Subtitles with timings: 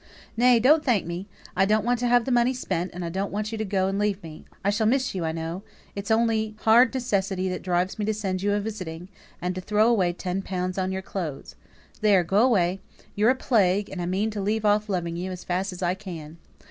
[0.35, 1.27] Nay, don't thank me!
[1.55, 3.87] I don't want to have the money spent, and I don't want you to go
[3.87, 5.61] and leave me: I shall miss you, I know;
[5.95, 9.09] it's only hard necessity that drives me to send you a visiting,
[9.43, 11.53] and to throw away ten pounds on your clothes.
[12.01, 12.79] There, go away;
[13.15, 15.93] you're a plague, and I mean to leave off loving you as fast as I
[15.93, 16.37] can."